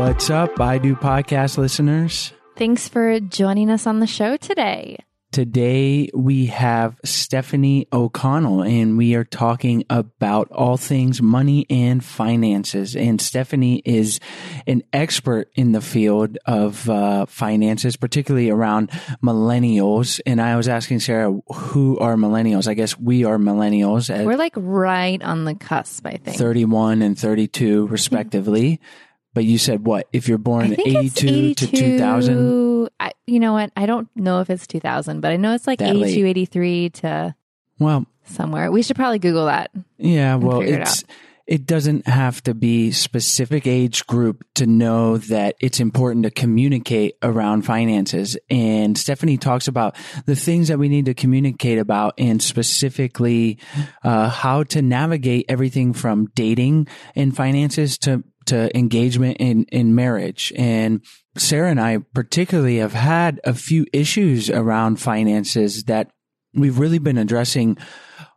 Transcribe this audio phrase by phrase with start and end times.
[0.00, 2.32] What's up, I Do podcast listeners?
[2.56, 4.96] Thanks for joining us on the show today.
[5.30, 12.96] Today we have Stephanie O'Connell and we are talking about all things money and finances.
[12.96, 14.20] And Stephanie is
[14.66, 18.88] an expert in the field of uh, finances, particularly around
[19.22, 20.18] millennials.
[20.24, 22.66] And I was asking Sarah, who are millennials?
[22.66, 26.38] I guess we are millennials We're like right on the cusp, I think.
[26.38, 28.80] 31 and 32 respectively.
[29.32, 30.08] But you said what?
[30.12, 32.88] If you're born I think it's 82 to 2000?
[32.98, 33.70] I, you know what?
[33.76, 36.30] I don't know if it's 2000, but I know it's like That 82, late.
[36.30, 37.34] 83 to
[37.78, 38.70] Well, somewhere.
[38.72, 39.70] We should probably Google that.
[39.98, 41.04] Yeah, well, figure it it's
[41.50, 47.16] it doesn't have to be specific age group to know that it's important to communicate
[47.24, 48.38] around finances.
[48.48, 53.58] And Stephanie talks about the things that we need to communicate about and specifically
[54.04, 56.86] uh, how to navigate everything from dating
[57.16, 60.52] and finances to to engagement in, in marriage.
[60.56, 61.04] And
[61.36, 66.10] Sarah and I particularly have had a few issues around finances that
[66.54, 67.76] we've really been addressing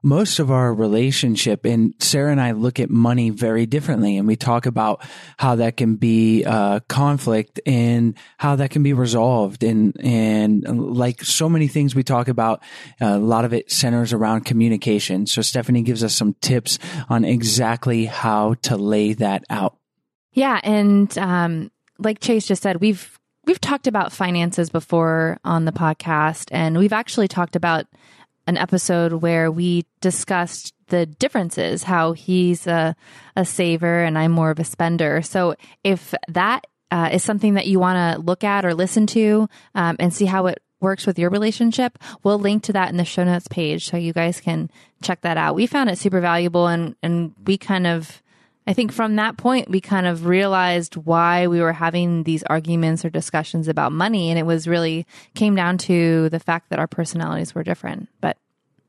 [0.06, 4.36] most of our relationship and Sarah and I look at money very differently and we
[4.36, 5.01] talk about
[5.38, 10.63] how that can be uh, conflict and how that can be resolved and and
[10.95, 12.62] like so many things we talk about
[13.01, 15.25] uh, a lot of it centers around communication.
[15.25, 16.80] So Stephanie gives us some tips
[17.10, 19.77] on exactly how to lay that out.
[20.33, 23.12] Yeah and um, like Chase just said we've
[23.45, 27.86] we've talked about finances before on the podcast and we've actually talked about
[28.48, 32.95] an episode where we discussed the differences, how he's a,
[33.36, 35.22] a saver and I'm more of a spender.
[35.22, 39.48] So if that uh, is something that you want to look at or listen to
[39.75, 43.06] um, and see how it works with your relationship, we'll link to that in the
[43.06, 44.69] show notes page so you guys can
[45.01, 45.56] check that out.
[45.56, 48.22] We found it super valuable and, and we kind of
[48.65, 53.04] I think from that point, we kind of realized why we were having these arguments
[53.04, 54.30] or discussions about money.
[54.30, 55.06] And it was really
[55.36, 58.07] came down to the fact that our personalities were different.
[58.21, 58.38] But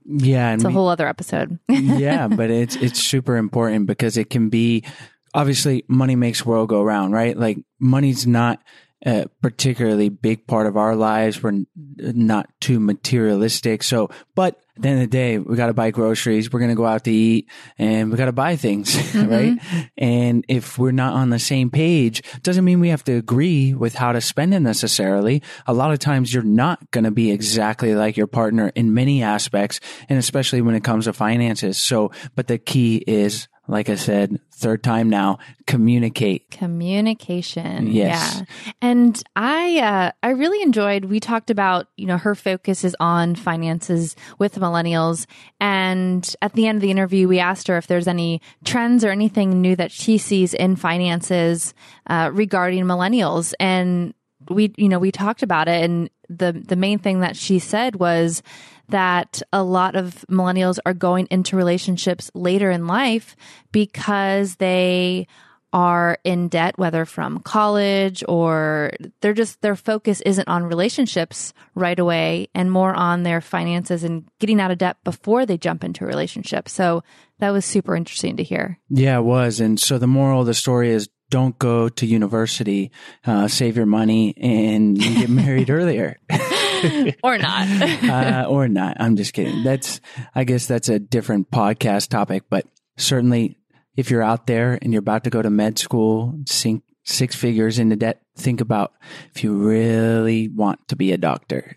[0.04, 1.58] yeah, it's a we, whole other episode.
[1.68, 4.84] yeah, but it's, it's super important because it can be
[5.32, 7.36] obviously money makes world go round, right?
[7.36, 8.60] Like money's not
[9.04, 11.42] a particularly big part of our lives.
[11.42, 11.64] We're
[11.96, 13.82] not too materialistic.
[13.82, 16.52] So, but at the end of the day, we got to buy groceries.
[16.52, 17.48] We're going to go out to eat
[17.78, 19.30] and we got to buy things, mm-hmm.
[19.30, 19.90] right?
[19.96, 23.94] And if we're not on the same page, doesn't mean we have to agree with
[23.94, 25.42] how to spend it necessarily.
[25.66, 29.22] A lot of times you're not going to be exactly like your partner in many
[29.22, 29.80] aspects.
[30.08, 31.78] And especially when it comes to finances.
[31.78, 36.50] So, but the key is like I said, third time now, communicate.
[36.50, 37.86] Communication.
[37.86, 38.42] Yes.
[38.66, 38.72] Yeah.
[38.82, 43.34] And I uh, I really enjoyed we talked about, you know, her focus is on
[43.34, 45.26] finances with millennials
[45.60, 49.10] and at the end of the interview we asked her if there's any trends or
[49.10, 51.72] anything new that she sees in finances
[52.08, 54.12] uh, regarding millennials and
[54.50, 57.96] we you know, we talked about it and the the main thing that she said
[57.96, 58.42] was
[58.88, 63.36] that a lot of millennials are going into relationships later in life
[63.72, 65.26] because they
[65.72, 71.98] are in debt, whether from college or they're just, their focus isn't on relationships right
[71.98, 76.04] away and more on their finances and getting out of debt before they jump into
[76.04, 76.68] a relationship.
[76.68, 77.02] So
[77.40, 78.78] that was super interesting to hear.
[78.88, 79.58] Yeah, it was.
[79.58, 82.90] And so the moral of the story is don't go to university,
[83.26, 86.18] uh, save your money and get married earlier.
[87.22, 87.68] or not.
[88.04, 88.96] uh, or not.
[89.00, 89.64] I'm just kidding.
[89.64, 90.00] That's,
[90.34, 92.66] I guess that's a different podcast topic, but
[92.96, 93.58] certainly
[93.96, 97.78] if you're out there and you're about to go to med school, sink six figures
[97.78, 98.92] into debt, think about
[99.34, 101.76] if you really want to be a doctor.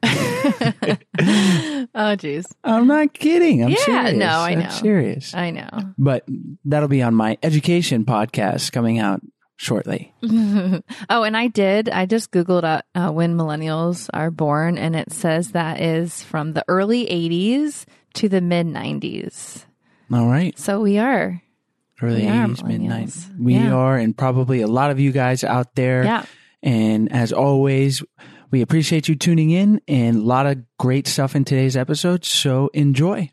[1.93, 2.47] oh, geez.
[2.63, 3.63] I'm not kidding.
[3.63, 4.13] I'm yeah, serious.
[4.17, 4.61] No, I know.
[4.61, 5.33] I'm serious.
[5.33, 5.69] I know.
[5.97, 6.25] But
[6.65, 9.21] that'll be on my education podcast coming out
[9.57, 10.13] shortly.
[10.23, 11.89] oh, and I did.
[11.89, 16.53] I just Googled uh, uh, when millennials are born, and it says that is from
[16.53, 19.65] the early 80s to the mid 90s.
[20.13, 20.57] All right.
[20.57, 21.41] So we are.
[22.01, 23.39] Early we 80s, mid 90s.
[23.39, 23.73] We yeah.
[23.73, 26.03] are, and probably a lot of you guys out there.
[26.03, 26.25] Yeah.
[26.63, 28.03] And as always,
[28.51, 32.23] we appreciate you tuning in and a lot of great stuff in today's episode.
[32.23, 33.31] So enjoy.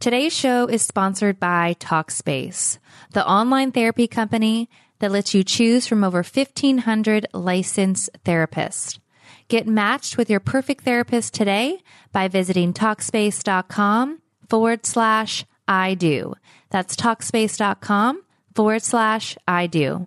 [0.00, 2.78] Today's show is sponsored by Talkspace,
[3.12, 4.68] the online therapy company
[5.02, 9.00] that lets you choose from over 1500 licensed therapists.
[9.48, 11.82] Get matched with your perfect therapist today
[12.12, 16.34] by visiting Talkspace.com forward slash I do.
[16.70, 18.22] That's Talkspace.com
[18.54, 20.06] forward slash I do.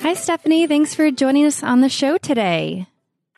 [0.00, 0.66] Hi, Stephanie.
[0.66, 2.88] Thanks for joining us on the show today.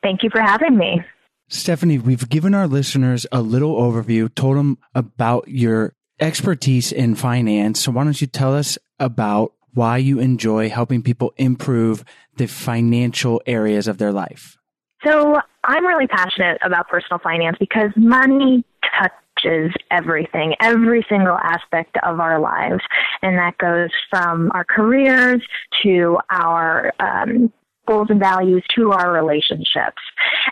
[0.02, 1.02] Thank you for having me.
[1.48, 7.80] Stephanie, we've given our listeners a little overview, told them about your expertise in finance.
[7.80, 12.04] So why don't you tell us about why you enjoy helping people improve
[12.36, 14.56] the financial areas of their life?
[15.04, 18.64] So I'm really passionate about personal finance because money
[18.98, 22.80] touches everything, every single aspect of our lives.
[23.22, 25.42] And that goes from our careers
[25.82, 27.52] to our um,
[27.86, 30.02] goals and values to our relationships.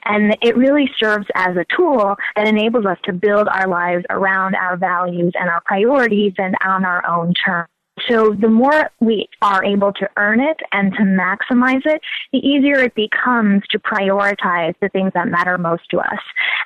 [0.04, 4.54] And it really serves as a tool that enables us to build our lives around
[4.54, 7.68] our values and our priorities and on our own terms.
[8.08, 12.00] So the more we are able to earn it and to maximize it,
[12.32, 16.18] the easier it becomes to prioritize the things that matter most to us.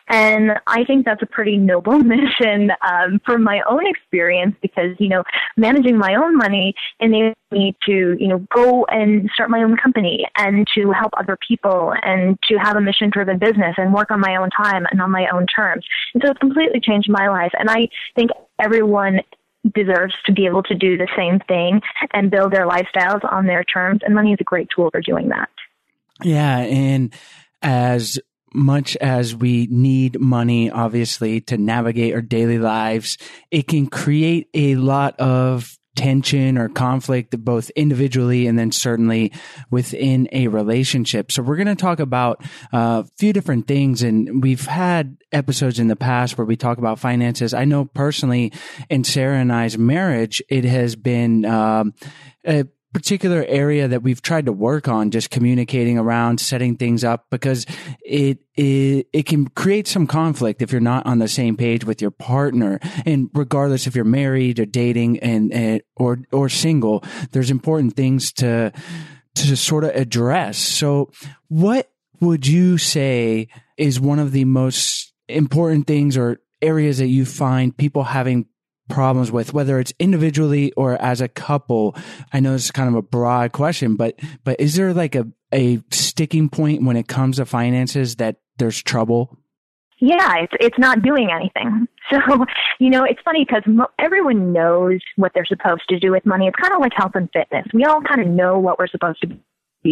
[0.08, 5.08] And I think that's a pretty noble mission um, from my own experience because, you
[5.08, 5.24] know,
[5.56, 10.26] managing my own money enables me to, you know, go and start my own company
[10.36, 14.20] and to help other people and to have a mission driven business and work on
[14.20, 15.84] my own time and on my own terms.
[16.14, 17.52] And so it's completely changed my life.
[17.58, 19.20] And I think everyone
[19.74, 21.80] deserves to be able to do the same thing
[22.12, 24.00] and build their lifestyles on their terms.
[24.04, 25.48] And money is a great tool for doing that.
[26.22, 26.58] Yeah.
[26.58, 27.12] And
[27.62, 28.18] as
[28.54, 33.18] much as we need money, obviously, to navigate our daily lives,
[33.50, 39.32] it can create a lot of tension or conflict both individually and then certainly
[39.70, 41.32] within a relationship.
[41.32, 45.78] So we're going to talk about uh, a few different things and we've had episodes
[45.78, 47.54] in the past where we talk about finances.
[47.54, 48.52] I know personally
[48.88, 51.94] in Sarah and I's marriage, it has been um,
[52.46, 57.26] a particular area that we've tried to work on just communicating around setting things up
[57.30, 57.66] because
[58.02, 62.00] it, it it can create some conflict if you're not on the same page with
[62.00, 62.80] your partner.
[63.04, 68.32] And regardless if you're married or dating and, and or or single there's important things
[68.32, 68.72] to
[69.34, 70.56] to sort of address.
[70.56, 71.10] So
[71.48, 71.90] what
[72.22, 77.76] would you say is one of the most important things or areas that you find
[77.76, 78.46] people having
[78.88, 81.96] problems with, whether it's individually or as a couple?
[82.32, 85.82] I know it's kind of a broad question, but but is there like a a
[85.90, 89.36] sticking point when it comes to finances that there's trouble?
[89.98, 91.88] Yeah, it's it's not doing anything.
[92.08, 92.46] So,
[92.78, 96.46] you know, it's funny because mo- everyone knows what they're supposed to do with money.
[96.46, 97.66] It's kind of like health and fitness.
[97.74, 99.42] We all kind of know what we're supposed to be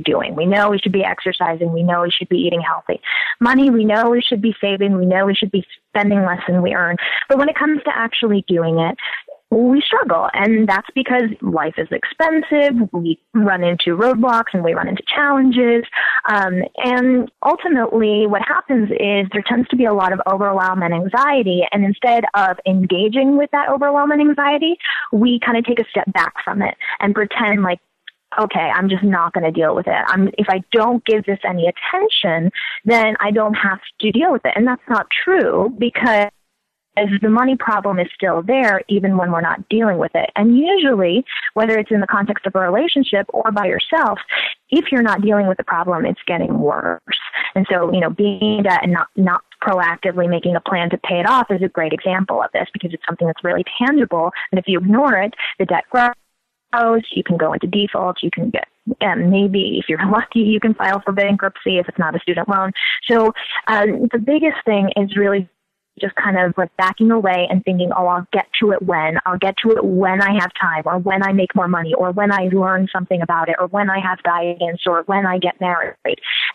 [0.01, 0.35] doing.
[0.35, 1.73] We know we should be exercising.
[1.73, 3.01] We know we should be eating healthy.
[3.41, 4.97] Money, we know we should be saving.
[4.97, 6.97] We know we should be spending less than we earn.
[7.29, 8.97] But when it comes to actually doing it,
[9.51, 10.29] we struggle.
[10.33, 12.89] And that's because life is expensive.
[12.93, 15.85] We run into roadblocks and we run into challenges.
[16.29, 20.93] Um, and ultimately, what happens is there tends to be a lot of overwhelm and
[20.93, 21.63] anxiety.
[21.71, 24.77] And instead of engaging with that overwhelm and anxiety,
[25.13, 27.81] we kind of take a step back from it and pretend like
[28.41, 30.05] okay, I'm just not going to deal with it.
[30.07, 32.51] I'm, if I don't give this any attention,
[32.85, 34.53] then I don't have to deal with it.
[34.57, 36.31] And that's not true because
[36.97, 40.31] the money problem is still there even when we're not dealing with it.
[40.37, 41.25] And usually,
[41.55, 44.19] whether it's in the context of a relationship or by yourself,
[44.71, 47.01] if you're not dealing with the problem, it's getting worse.
[47.55, 51.19] And so, you know, being that and not, not proactively making a plan to pay
[51.19, 54.31] it off is a great example of this because it's something that's really tangible.
[54.53, 56.13] And if you ignore it, the debt grows
[57.13, 58.23] you can go into default.
[58.23, 58.69] You can get,
[59.01, 62.49] and maybe if you're lucky, you can file for bankruptcy if it's not a student
[62.49, 62.73] loan.
[63.09, 63.33] So
[63.67, 65.49] um, the biggest thing is really
[66.01, 69.19] just kind of like backing away and thinking, oh, I'll get to it when.
[69.27, 72.11] I'll get to it when I have time or when I make more money or
[72.11, 75.61] when I learn something about it or when I have guidance or when I get
[75.61, 75.95] married.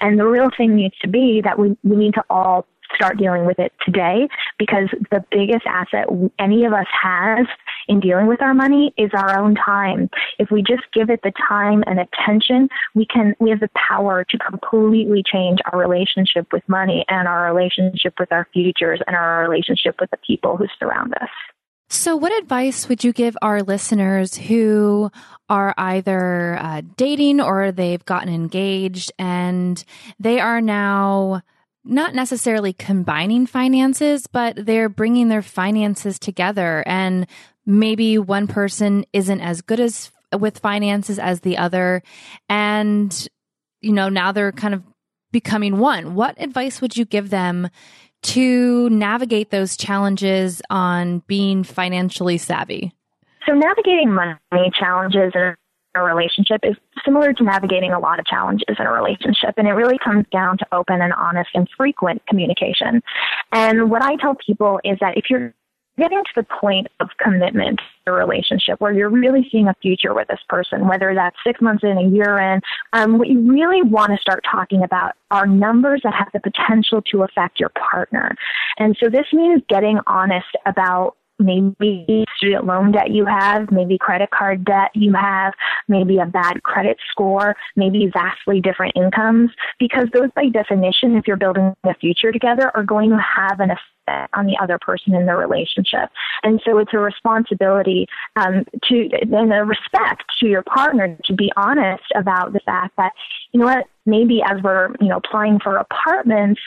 [0.01, 3.46] And the real thing needs to be that we, we need to all start dealing
[3.46, 4.27] with it today
[4.58, 7.48] because the biggest asset any of us has
[7.88, 10.10] in dealing with our money is our own time.
[10.38, 14.24] If we just give it the time and attention, we can we have the power
[14.24, 19.48] to completely change our relationship with money and our relationship with our futures and our
[19.48, 21.29] relationship with the people who surround us.
[21.91, 25.12] So, what advice would you give our listeners who
[25.50, 29.84] are either uh, dating or they've gotten engaged and
[30.19, 31.41] they are now
[31.89, 36.84] not necessarily combining finances, but they're bringing their finances together.
[36.86, 37.27] And
[37.65, 42.03] maybe one person isn't as good as with finances as the other.
[42.48, 43.27] And,
[43.81, 44.84] you know, now they're kind of
[45.31, 46.15] becoming one.
[46.15, 47.69] What advice would you give them
[48.22, 52.93] to navigate those challenges on being financially savvy?
[53.48, 55.55] So, navigating money challenges and
[56.00, 56.75] a relationship is
[57.06, 59.56] similar to navigating a lot of challenges in a relationship.
[59.58, 63.01] And it really comes down to open and honest and frequent communication.
[63.51, 65.53] And what I tell people is that if you're
[66.00, 70.13] getting to the point of commitment to a relationship where you're really seeing a future
[70.13, 72.62] with this person, whether that's six months in, a year in,
[72.94, 77.01] um, what you really want to start talking about are numbers that have the potential
[77.12, 78.34] to affect your partner.
[78.77, 84.29] And so this means getting honest about maybe student loan debt you have, maybe credit
[84.31, 85.53] card debt you have,
[85.88, 91.38] maybe a bad credit score, maybe vastly different incomes, because those by definition, if you're
[91.38, 93.84] building a future together, are going to have an effect
[94.34, 96.10] on the other person in the relationship.
[96.41, 101.51] And so it's a responsibility um, to and a respect to your partner to be
[101.55, 103.12] honest about the fact that,
[103.51, 106.60] you know what, maybe as we're, you know, applying for apartments,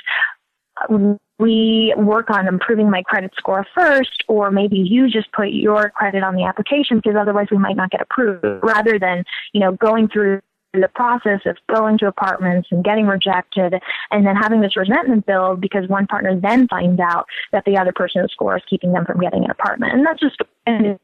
[1.38, 6.22] we work on improving my credit score first, or maybe you just put your credit
[6.22, 10.08] on the application because otherwise we might not get approved, rather than, you know, going
[10.08, 10.40] through
[10.74, 13.74] the process of going to apartments and getting rejected
[14.10, 17.92] and then having this resentment build because one partner then finds out that the other
[17.92, 19.92] person's score is keeping them from getting an apartment.
[19.92, 20.98] And that's just an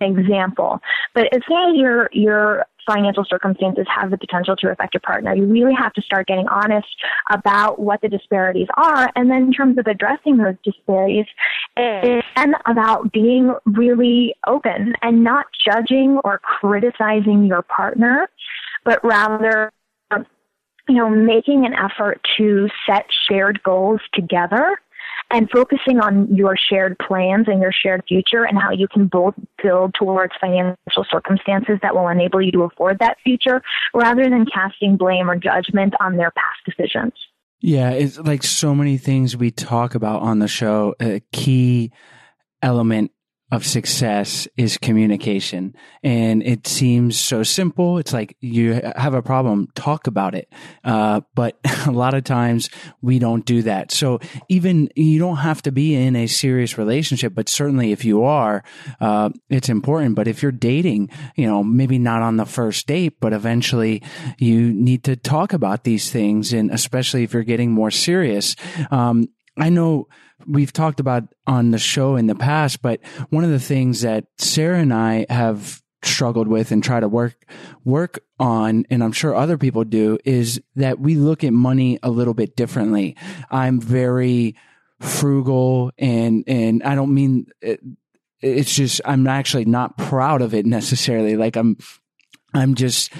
[0.00, 0.80] example.
[1.14, 5.34] But as long as you're you're financial circumstances have the potential to affect your partner.
[5.34, 6.88] You really have to start getting honest
[7.30, 9.10] about what the disparities are.
[9.16, 11.26] And then in terms of addressing those disparities,
[11.78, 12.04] mm.
[12.04, 18.28] it's then about being really open and not judging or criticizing your partner,
[18.84, 19.70] but rather
[20.88, 24.78] you know, making an effort to set shared goals together
[25.32, 29.34] and focusing on your shared plans and your shared future and how you can both
[29.62, 33.62] build towards financial circumstances that will enable you to afford that future
[33.94, 37.14] rather than casting blame or judgment on their past decisions.
[37.60, 40.94] Yeah, it's like so many things we talk about on the show.
[41.00, 41.92] A key
[42.60, 43.12] element
[43.52, 45.76] of success is communication.
[46.02, 47.98] And it seems so simple.
[47.98, 50.50] It's like you have a problem, talk about it.
[50.82, 52.70] Uh, but a lot of times
[53.02, 53.92] we don't do that.
[53.92, 58.24] So even you don't have to be in a serious relationship, but certainly if you
[58.24, 58.64] are,
[59.02, 60.14] uh, it's important.
[60.14, 64.02] But if you're dating, you know, maybe not on the first date, but eventually
[64.38, 66.54] you need to talk about these things.
[66.54, 68.56] And especially if you're getting more serious,
[68.90, 69.28] um,
[69.58, 70.08] I know
[70.46, 74.26] we've talked about on the show in the past, but one of the things that
[74.38, 77.34] Sarah and I have struggled with and try to work
[77.84, 82.10] work on and I'm sure other people do is that we look at money a
[82.10, 83.16] little bit differently.
[83.50, 84.56] I'm very
[85.00, 87.80] frugal and and I don't mean it,
[88.40, 91.76] it's just I'm actually not proud of it necessarily like I'm
[92.52, 93.12] I'm just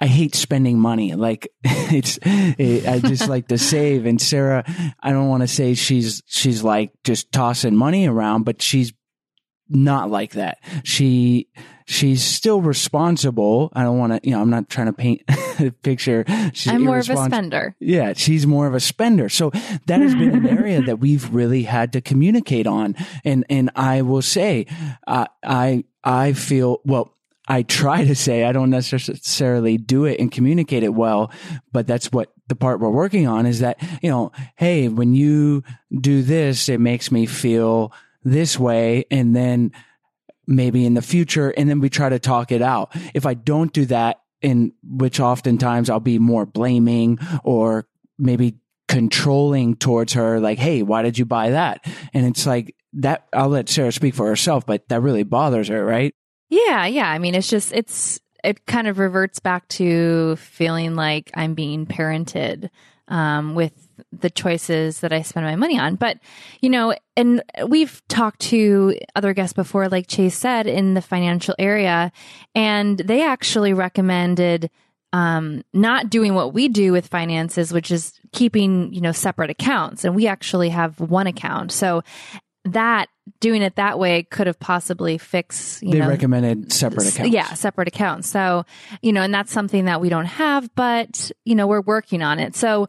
[0.00, 1.14] I hate spending money.
[1.14, 4.06] Like it's, it, I just like to save.
[4.06, 4.64] And Sarah,
[5.00, 8.92] I don't want to say she's, she's like just tossing money around, but she's
[9.68, 10.58] not like that.
[10.84, 11.48] She,
[11.88, 13.72] she's still responsible.
[13.74, 15.22] I don't want to, you know, I'm not trying to paint
[15.58, 16.24] a picture.
[16.52, 17.74] She's I'm more of a spender.
[17.80, 19.28] Yeah, she's more of a spender.
[19.28, 19.50] So
[19.86, 22.94] that has been an area that we've really had to communicate on.
[23.24, 24.66] And, and I will say,
[25.06, 27.14] uh, I, I feel, well,
[27.48, 31.32] I try to say I don't necessarily do it and communicate it well,
[31.72, 35.64] but that's what the part we're working on is that, you know, hey, when you
[35.98, 39.06] do this, it makes me feel this way.
[39.10, 39.72] And then
[40.46, 42.94] maybe in the future, and then we try to talk it out.
[43.14, 47.88] If I don't do that, in which oftentimes I'll be more blaming or
[48.18, 51.84] maybe controlling towards her, like, hey, why did you buy that?
[52.14, 55.84] And it's like that, I'll let Sarah speak for herself, but that really bothers her,
[55.84, 56.14] right?
[56.48, 57.10] Yeah, yeah.
[57.10, 61.86] I mean, it's just it's it kind of reverts back to feeling like I'm being
[61.86, 62.70] parented
[63.08, 65.96] um, with the choices that I spend my money on.
[65.96, 66.18] But,
[66.60, 71.54] you know, and we've talked to other guests before, like Chase said, in the financial
[71.58, 72.12] area,
[72.54, 74.70] and they actually recommended
[75.12, 80.04] um, not doing what we do with finances, which is keeping, you know, separate accounts.
[80.04, 81.72] And we actually have one account.
[81.72, 82.02] So
[82.72, 83.08] that
[83.40, 85.82] doing it that way could have possibly fixed.
[85.82, 87.32] You they know, recommended separate accounts.
[87.32, 88.28] Yeah, separate accounts.
[88.28, 88.64] So
[89.02, 92.38] you know, and that's something that we don't have, but you know, we're working on
[92.38, 92.56] it.
[92.56, 92.88] So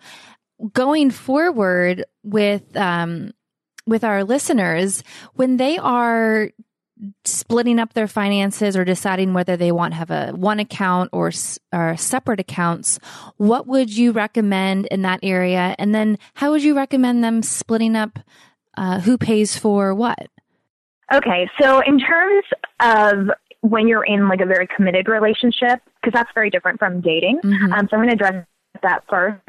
[0.73, 3.31] going forward with um,
[3.85, 6.49] with our listeners, when they are
[7.23, 11.31] splitting up their finances or deciding whether they want to have a one account or,
[11.73, 12.99] or separate accounts,
[13.37, 15.75] what would you recommend in that area?
[15.79, 18.19] And then how would you recommend them splitting up
[18.79, 20.29] uh, who pays for what?
[21.13, 22.45] Okay, so in terms
[22.79, 27.39] of when you're in like a very committed relationship, because that's very different from dating.
[27.43, 27.73] Mm-hmm.
[27.73, 28.45] Um, so I'm going to address
[28.81, 29.41] that first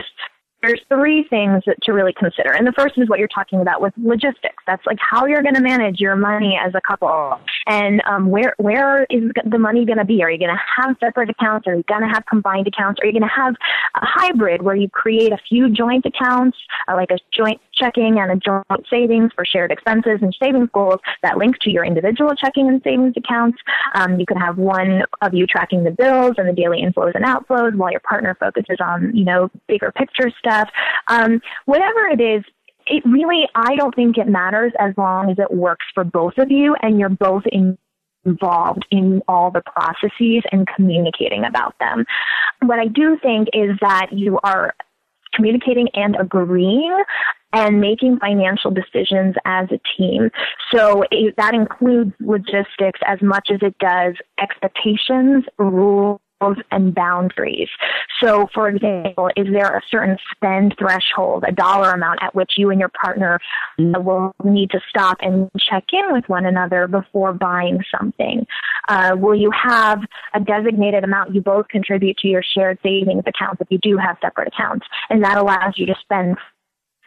[0.63, 2.53] there's three things to really consider.
[2.53, 4.63] And the first is what you're talking about with logistics.
[4.67, 7.41] That's like how you're going to manage your money as a couple.
[7.71, 10.23] And um, where where is the money going to be?
[10.23, 11.67] Are you going to have separate accounts?
[11.67, 13.01] Are you going to have combined accounts?
[13.01, 13.55] Are you going to have
[13.95, 18.31] a hybrid where you create a few joint accounts, uh, like a joint checking and
[18.33, 22.69] a joint savings for shared expenses and savings goals that link to your individual checking
[22.69, 23.59] and savings accounts?
[23.95, 27.25] Um, you could have one of you tracking the bills and the daily inflows and
[27.25, 30.69] outflows while your partner focuses on, you know, bigger picture stuff stuff.
[31.09, 32.45] Um, whatever it is,
[32.91, 36.51] it really, I don't think it matters as long as it works for both of
[36.51, 37.79] you and you're both in,
[38.25, 42.05] involved in all the processes and communicating about them.
[42.63, 44.75] What I do think is that you are
[45.35, 47.03] communicating and agreeing
[47.53, 50.31] and making financial decisions as a team.
[50.73, 56.21] So it, that includes logistics as much as it does expectations, rules,
[56.71, 57.69] and boundaries.
[58.23, 62.71] So, for example, is there a certain spend threshold, a dollar amount at which you
[62.71, 63.39] and your partner
[63.79, 68.47] will need to stop and check in with one another before buying something?
[68.89, 70.01] Uh, will you have
[70.35, 74.17] a designated amount you both contribute to your shared savings accounts if you do have
[74.21, 74.87] separate accounts?
[75.09, 76.37] And that allows you to spend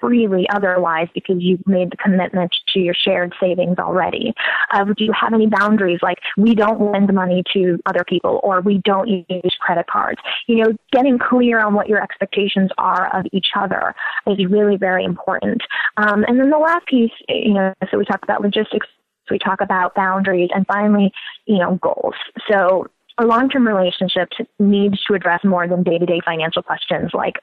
[0.03, 4.33] freely otherwise because you've made the commitment to your shared savings already?
[4.73, 8.59] Uh, do you have any boundaries like we don't lend money to other people or
[8.59, 10.19] we don't use credit cards?
[10.47, 13.95] You know, getting clear on what your expectations are of each other
[14.27, 15.61] is really very important.
[15.95, 18.87] Um, and then the last piece, you know, so we talked about logistics,
[19.31, 21.13] we talk about boundaries, and finally,
[21.45, 22.15] you know, goals.
[22.51, 22.87] So
[23.17, 27.35] a long-term relationship needs to address more than day-to-day financial questions like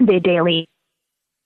[0.00, 0.68] the daily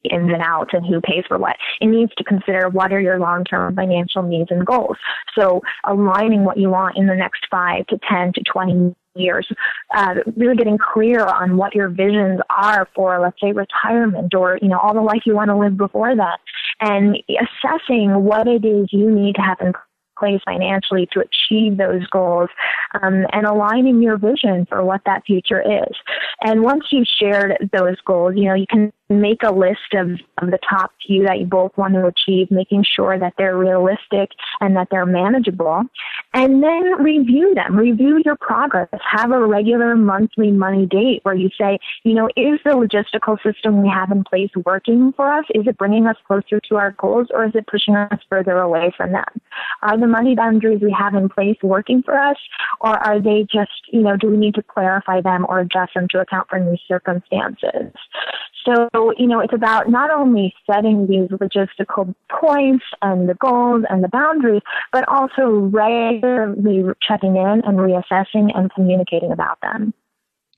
[0.04, 1.56] ins and outs and who pays for what.
[1.80, 4.96] It needs to consider what are your long-term financial needs and goals.
[5.38, 9.46] So aligning what you want in the next five to 10 to 20 years,
[9.94, 14.68] uh, really getting clear on what your visions are for, let's say, retirement or, you
[14.68, 16.38] know, all the life you want to live before that
[16.80, 19.72] and assessing what it is you need to have in
[20.18, 22.48] place financially to achieve those goals
[23.02, 25.94] um, and aligning your vision for what that future is.
[26.42, 30.50] And once you've shared those goals, you know, you can make a list of, of
[30.50, 34.76] the top few that you both want to achieve, making sure that they're realistic and
[34.76, 35.82] that they're manageable.
[36.34, 41.50] And then review them, review your progress, have a regular monthly money date where you
[41.58, 45.44] say, you know, is the logistical system we have in place working for us?
[45.54, 48.92] Is it bringing us closer to our goals or is it pushing us further away
[48.96, 49.24] from them?
[49.82, 52.36] Are the money boundaries we have in place working for us
[52.80, 56.08] or are they just, you know, do we need to clarify them or adjust them
[56.08, 57.92] to account for new circumstances?
[58.64, 64.02] So, you know, it's about not only setting these logistical points and the goals and
[64.02, 64.62] the boundaries,
[64.92, 69.92] but also regularly checking in and reassessing and communicating about them.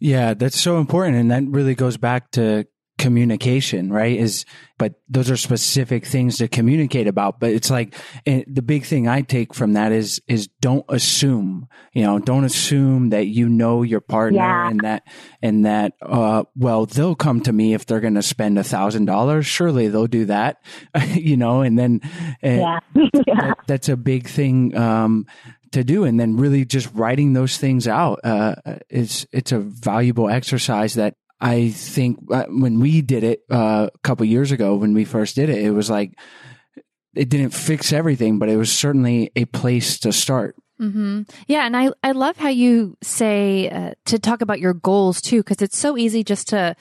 [0.01, 1.17] Yeah, that's so important.
[1.17, 2.67] And that really goes back to
[2.99, 4.19] communication, right?
[4.19, 4.45] Is,
[4.79, 7.41] but those are specific things to communicate about.
[7.41, 12.03] But it's like the big thing I take from that is, is don't assume, you
[12.03, 14.71] know, don't assume that you know your partner yeah.
[14.71, 15.07] and that,
[15.43, 19.07] and that, uh, well, they'll come to me if they're going to spend a thousand
[19.07, 19.47] dollars.
[19.47, 20.63] Surely they'll do that,
[21.09, 22.01] you know, and then,
[22.43, 22.79] and yeah.
[23.27, 23.41] yeah.
[23.41, 25.27] That, that's a big thing, um,
[25.73, 28.55] to do and then really just writing those things out uh,
[28.89, 33.99] is it's a valuable exercise that I think uh, when we did it uh, a
[33.99, 36.19] couple years ago, when we first did it, it was like
[37.15, 40.57] it didn't fix everything, but it was certainly a place to start.
[40.81, 41.23] Mm-hmm.
[41.47, 45.41] Yeah, and I I love how you say uh, to talk about your goals too,
[45.43, 46.75] because it's so easy just to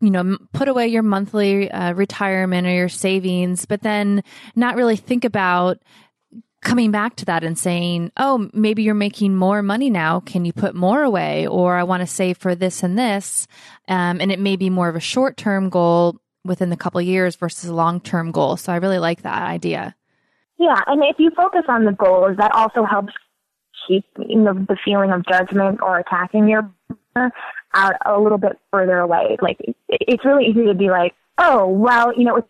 [0.00, 4.24] you know put away your monthly uh, retirement or your savings, but then
[4.56, 5.76] not really think about
[6.62, 10.20] coming back to that and saying, oh, maybe you're making more money now.
[10.20, 11.46] Can you put more away?
[11.46, 13.46] Or I want to save for this and this.
[13.88, 17.36] Um, and it may be more of a short term goal within the couple years
[17.36, 18.56] versus a long term goal.
[18.56, 19.94] So I really like that idea.
[20.58, 20.80] Yeah.
[20.86, 23.12] And if you focus on the goals, that also helps
[23.88, 26.70] keep you know, the feeling of judgment or attacking your
[27.74, 29.36] out a little bit further away.
[29.40, 32.42] Like it's really easy to be like, oh, well, you know,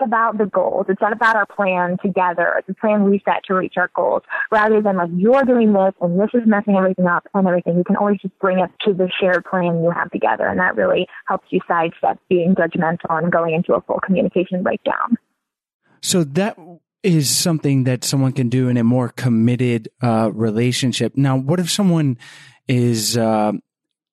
[0.00, 0.86] about the goals.
[0.88, 2.54] It's not about our plan together.
[2.58, 5.92] It's a plan we set to reach our goals rather than like you're doing this
[6.00, 7.76] and this is messing everything up and everything.
[7.76, 10.46] You can always just bring it to the shared plan you have together.
[10.46, 15.16] And that really helps you sidestep being judgmental and going into a full communication breakdown.
[16.00, 16.56] So that
[17.02, 21.16] is something that someone can do in a more committed uh, relationship.
[21.16, 22.16] Now, what if someone
[22.68, 23.52] is uh,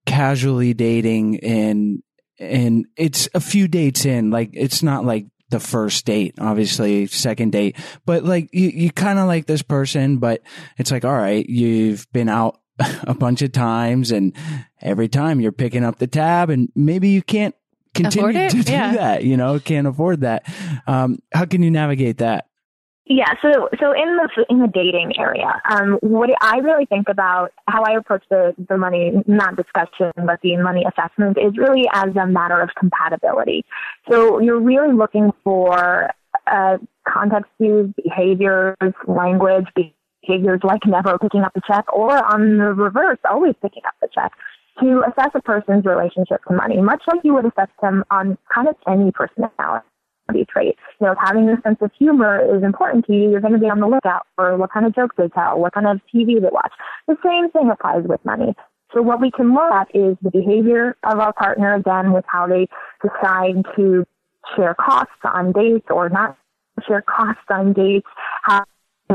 [0.05, 2.03] casually dating and
[2.39, 7.51] and it's a few dates in, like it's not like the first date, obviously second
[7.51, 10.41] date, but like you, you kind of like this person, but
[10.77, 12.59] it's like, all right, you've been out
[13.03, 14.33] a bunch of times and
[14.81, 17.55] every time you're picking up the tab and maybe you can't
[17.93, 18.93] continue to do yeah.
[18.93, 20.45] that, you know, can't afford that.
[20.87, 22.48] Um, how can you navigate that?
[23.11, 27.51] Yeah, so so in the in the dating area, um, what I really think about
[27.67, 32.15] how I approach the the money not discussion but the money assessment is really as
[32.15, 33.65] a matter of compatibility.
[34.11, 36.11] So you're really looking for
[36.45, 39.65] uh, context cues, behaviors, language,
[40.21, 44.09] behaviors like never picking up the check, or on the reverse, always picking up the
[44.13, 44.33] check
[44.81, 48.67] to assess a person's relationship to money, much like you would assess them on kind
[48.67, 49.83] of any personality
[50.49, 50.75] trait.
[50.99, 53.29] You know, having a sense of humor is important to you.
[53.31, 55.73] You're going to be on the lookout for what kind of jokes they tell, what
[55.73, 56.73] kind of TV they watch.
[57.07, 58.55] The same thing applies with money.
[58.93, 62.47] So what we can look at is the behavior of our partner, again, with how
[62.47, 62.67] they
[63.03, 64.05] decide to
[64.55, 66.37] share costs on dates or not
[66.87, 68.07] share costs on dates,
[68.43, 68.63] how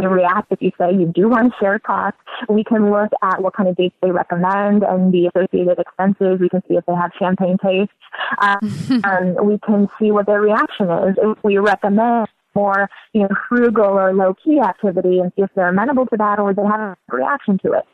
[0.03, 2.19] to react if you say you do want to share costs.
[2.49, 6.41] We can look at what kind of dates they recommend and the associated expenses.
[6.41, 7.95] We can see if they have champagne tastes.
[8.41, 11.17] Um, and we can see what their reaction is.
[11.23, 15.69] If we recommend more, you know, frugal or low key activity and see if they're
[15.69, 17.85] amenable to that or they have a reaction to it.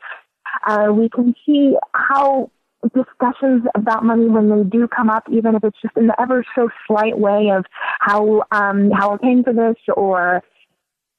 [0.67, 2.51] Uh, we can see how
[2.95, 6.43] discussions about money when they do come up, even if it's just in the ever
[6.55, 7.65] so slight way of
[7.99, 10.43] how um, how we're paying for this, or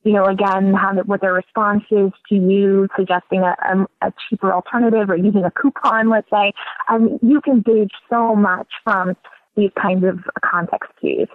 [0.04, 4.52] you know, again, how what their response is to you suggesting a, a, a cheaper
[4.52, 6.52] alternative or using a coupon, let's say.
[6.88, 9.16] Um, you can gauge so much from
[9.56, 11.28] these kinds of context cues.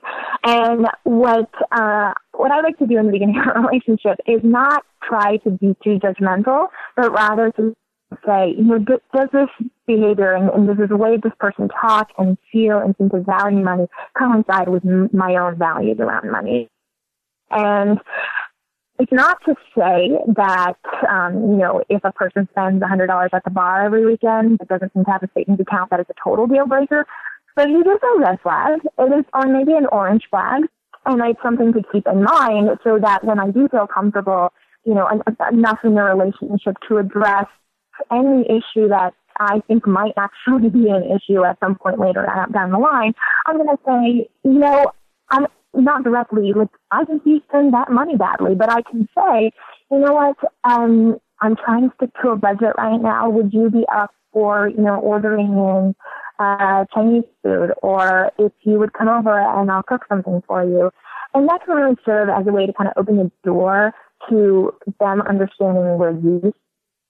[0.43, 4.41] And what uh, what I like to do in the beginning of a relationship is
[4.43, 7.75] not try to be too judgmental, but rather to
[8.25, 9.49] say, you know, does this
[9.85, 13.63] behavior and, and does this way this person talk and feel and seem to value
[13.63, 13.85] money
[14.17, 16.69] coincide with my own values around money?
[17.49, 17.99] And
[18.99, 23.49] it's not to say that, um, you know, if a person spends $100 at the
[23.49, 26.47] bar every weekend, but doesn't seem to have a savings account, that is a total
[26.47, 27.05] deal breaker.
[27.55, 28.79] But it is a red flag.
[28.97, 30.63] It is, or maybe an orange flag.
[31.05, 34.51] And it's something to keep in mind so that when I do feel comfortable,
[34.83, 35.07] you know,
[35.51, 37.45] enough in the relationship to address
[38.11, 42.71] any issue that I think might actually be an issue at some point later down
[42.71, 43.13] the line,
[43.45, 44.91] I'm going to say, you know,
[45.29, 49.51] I'm not directly, like, I think you spend that money badly, but I can say,
[49.91, 53.29] you know what, um, I'm trying to stick to a budget right now.
[53.29, 55.95] Would you be up for, you know, ordering in
[56.39, 60.91] uh, Chinese food, or if you would come over and I'll cook something for you.
[61.33, 63.93] And that can really serve as a way to kind of open the door
[64.29, 66.53] to them understanding where you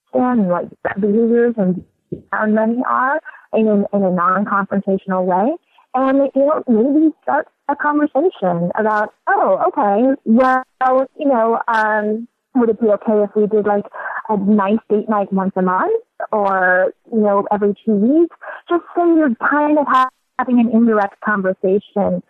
[0.10, 0.66] stand and what
[1.00, 1.84] behaviors and
[2.32, 3.20] how money are
[3.54, 5.56] in, in a non-confrontational way.
[6.00, 10.64] And, you know, maybe start a conversation about, oh, okay, well,
[11.18, 13.86] you know, um, would it be okay if we did like
[14.30, 18.36] a nice date night once a month or, you know, every two weeks?
[18.70, 19.88] Just so you're kind of
[20.38, 22.22] having an indirect conversation.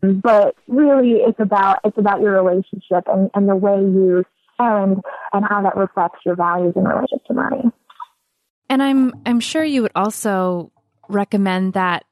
[0.00, 4.22] But really it's about, it's about your relationship and, and the way you
[4.54, 5.02] spend
[5.32, 7.64] and how that reflects your values in relationship to money.
[8.70, 10.70] And I'm, I'm sure you would also
[11.08, 12.04] recommend that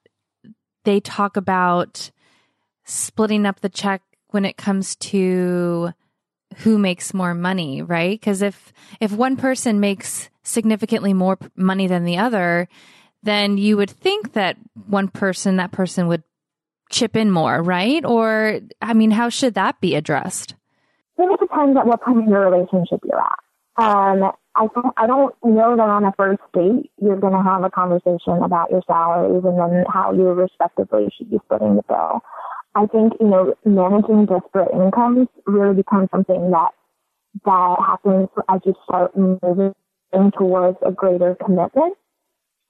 [0.86, 2.10] they talk about
[2.84, 5.92] splitting up the check when it comes to
[6.58, 8.18] who makes more money, right?
[8.18, 12.68] Because if if one person makes significantly more money than the other,
[13.22, 16.22] then you would think that one person that person would
[16.88, 18.04] chip in more, right?
[18.04, 20.54] Or I mean, how should that be addressed?
[21.18, 23.38] It depends at what point in your relationship you're at.
[23.78, 27.62] Um, I don't, I don't know that on a first date you're going to have
[27.62, 32.22] a conversation about your salaries and then how you respectively should be splitting the bill.
[32.74, 36.70] I think, you know, managing disparate incomes really becomes something that,
[37.44, 39.74] that happens as you start moving
[40.38, 41.96] towards a greater commitment.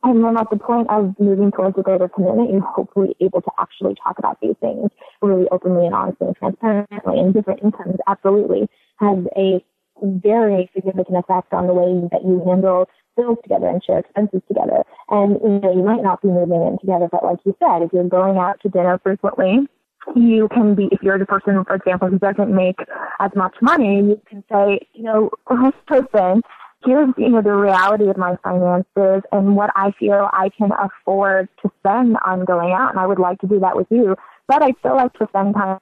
[0.03, 3.51] And then at the point of moving towards a greater commitment, you're hopefully able to
[3.59, 4.91] actually talk about these things
[5.23, 7.19] really openly and honestly and transparently.
[7.19, 9.65] And different incomes absolutely has a
[10.03, 14.85] very significant effect on the way that you handle bills together and share expenses together.
[15.09, 17.93] And, you know, you might not be moving in together, but like you said, if
[17.93, 19.67] you're going out to dinner frequently,
[20.15, 22.79] you can be, if you're the person, for example, who doesn't make
[23.19, 26.43] as much money, you can say, you know, oh, this person,
[26.85, 31.49] here's, you know, the reality of my finances and what I feel I can afford
[31.63, 32.91] to spend on going out.
[32.91, 34.15] And I would like to do that with you,
[34.47, 35.79] but I still like to spend time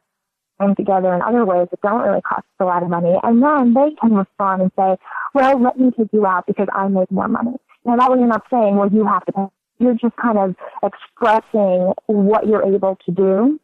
[0.76, 3.14] together in other ways that don't really cost a lot of money.
[3.22, 4.96] And then they can respond and say,
[5.34, 7.56] well, let me take you out because I make more money.
[7.84, 9.46] Now that way you're not saying, well, you have to pay.
[9.78, 13.60] You're just kind of expressing what you're able to do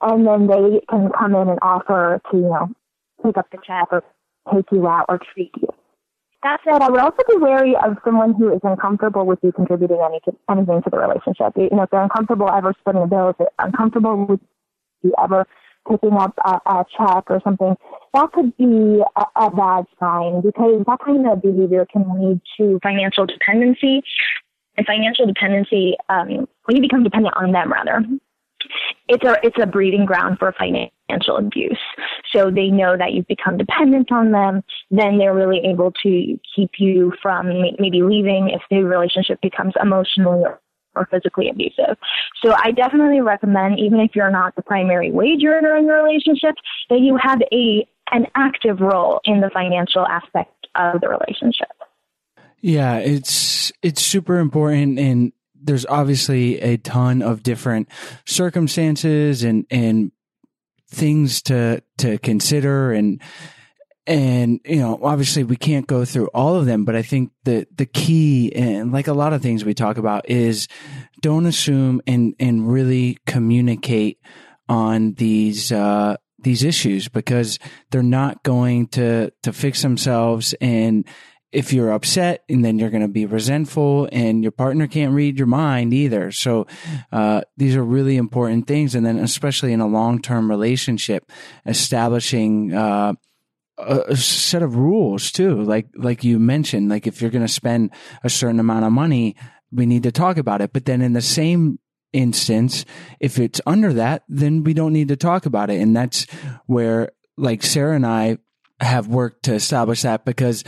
[0.00, 2.70] and then they can come in and offer to, you know,
[3.24, 4.02] pick up the check or
[4.52, 5.68] take you out or treat you.
[6.42, 10.00] That said, I would also be wary of someone who is uncomfortable with you contributing
[10.04, 11.52] any anything to the relationship.
[11.56, 14.40] You know, if they're uncomfortable ever splitting a bill, if they're uncomfortable with
[15.02, 15.46] you ever
[15.88, 17.76] picking up a, a check or something,
[18.14, 22.78] that could be a, a bad sign because that kind of behavior can lead to
[22.82, 24.02] financial dependency.
[24.74, 28.02] And financial dependency, um, when you become dependent on them, rather,
[29.08, 31.78] it's a it's a breeding ground for financial abuse.
[32.34, 34.62] So they know that you've become dependent on them.
[34.90, 40.44] Then they're really able to keep you from maybe leaving if the relationship becomes emotionally
[41.10, 41.96] physically abusive.
[42.44, 46.54] So I definitely recommend, even if you're not the primary wage earner in your relationship,
[46.90, 51.72] that you have a an active role in the financial aspect of the relationship.
[52.60, 57.88] Yeah, it's it's super important and there's obviously a ton of different
[58.26, 60.12] circumstances and and
[60.88, 63.20] things to to consider and
[64.06, 67.66] and you know obviously we can't go through all of them but i think the
[67.74, 70.66] the key and like a lot of things we talk about is
[71.20, 74.18] don't assume and and really communicate
[74.68, 77.60] on these uh these issues because
[77.90, 81.06] they're not going to to fix themselves and
[81.52, 85.36] if you're upset and then you're going to be resentful and your partner can't read
[85.36, 86.32] your mind either.
[86.32, 86.66] So,
[87.12, 88.94] uh, these are really important things.
[88.94, 91.30] And then especially in a long-term relationship,
[91.66, 93.12] establishing, uh,
[93.82, 95.62] a, set of rules too.
[95.62, 97.90] Like, like you mentioned, like if you're going to spend
[98.22, 99.36] a certain amount of money,
[99.70, 100.72] we need to talk about it.
[100.72, 101.78] But then in the same
[102.12, 102.84] instance,
[103.20, 105.80] if it's under that, then we don't need to talk about it.
[105.80, 106.26] And that's
[106.66, 108.38] where like Sarah and I
[108.80, 110.64] have worked to establish that because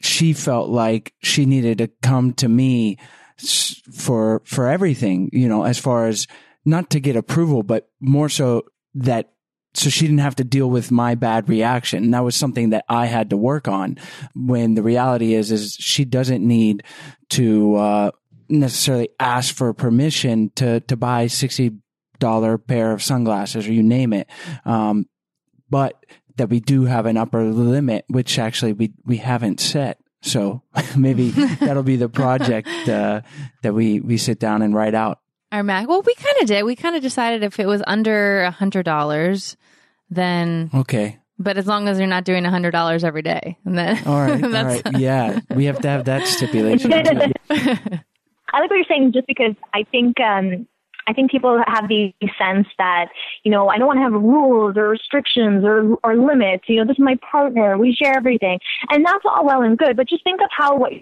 [0.00, 2.98] she felt like she needed to come to me
[3.92, 6.26] for, for everything, you know, as far as
[6.64, 9.33] not to get approval, but more so that
[9.74, 12.04] so she didn't have to deal with my bad reaction.
[12.04, 13.98] And that was something that I had to work on
[14.34, 16.84] when the reality is, is she doesn't need
[17.30, 18.10] to, uh,
[18.48, 24.28] necessarily ask for permission to, to buy $60 pair of sunglasses or you name it.
[24.64, 25.06] Um,
[25.68, 26.04] but
[26.36, 29.98] that we do have an upper limit, which actually we, we haven't set.
[30.22, 30.62] So
[30.96, 33.22] maybe that'll be the project, uh,
[33.62, 35.18] that we, we sit down and write out.
[35.54, 35.86] Our Mac.
[35.88, 36.64] Well, we kind of did.
[36.64, 39.56] We kind of decided if it was under a hundred dollars,
[40.10, 41.18] then Okay.
[41.38, 44.20] But as long as you're not doing a hundred dollars every day, and then All
[44.20, 44.32] right.
[44.44, 44.98] All that's- right.
[44.98, 45.38] Yeah.
[45.54, 46.92] We have to have that stipulation.
[46.92, 50.66] I like what you're saying just because I think um
[51.06, 53.10] I think people have the sense that,
[53.44, 56.64] you know, I don't want to have rules or restrictions or, or limits.
[56.66, 57.76] You know, this is my partner.
[57.76, 58.58] We share everything.
[58.90, 59.96] And that's all well and good.
[59.98, 60.92] But just think of how what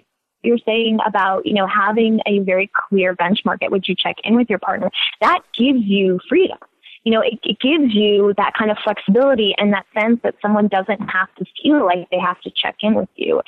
[0.43, 4.35] you're saying about, you know, having a very clear benchmark at which you check in
[4.35, 4.89] with your partner.
[5.21, 6.57] That gives you freedom
[7.03, 10.67] you know, it, it gives you that kind of flexibility and that sense that someone
[10.69, 13.41] doesn't have to feel like they have to check in with you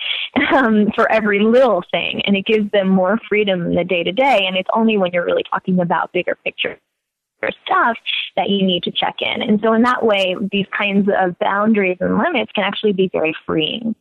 [0.54, 2.22] um, for every little thing.
[2.26, 4.46] And it gives them more freedom in the day to day.
[4.46, 6.78] And it's only when you're really talking about bigger picture
[7.64, 7.96] stuff
[8.36, 9.44] that you need to check in.
[9.44, 13.36] And so in that way, these kinds of boundaries and limits can actually be very
[13.46, 13.94] freeing.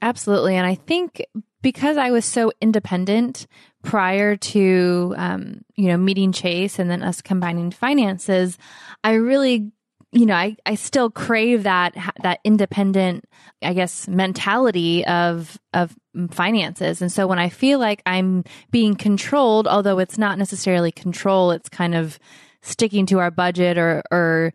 [0.00, 0.56] Absolutely.
[0.56, 1.22] And I think
[1.62, 3.46] because I was so independent
[3.82, 8.58] prior to, um, you know, meeting Chase and then us combining finances,
[9.02, 9.70] I really,
[10.12, 13.24] you know, I, I still crave that, that independent,
[13.62, 15.96] I guess, mentality of, of
[16.30, 17.02] finances.
[17.02, 21.68] And so when I feel like I'm being controlled, although it's not necessarily control, it's
[21.68, 22.18] kind of
[22.62, 24.52] sticking to our budget or, or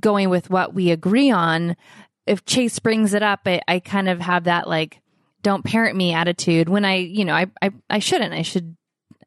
[0.00, 1.76] going with what we agree on.
[2.26, 5.00] If Chase brings it up, I, I kind of have that like,
[5.46, 8.34] don't parent me attitude when I, you know, I, I, I shouldn't.
[8.34, 8.76] I should,